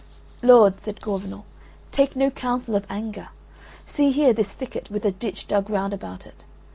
[0.41, 1.45] "Lord," said Gorvenal,
[1.91, 3.27] "take no counsel of anger.
[3.85, 6.43] See here this thicket with a ditch dug round about it.